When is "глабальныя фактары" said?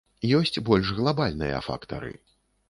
1.01-2.11